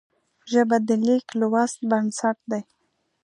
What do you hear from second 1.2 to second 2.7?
لوست بنسټ ده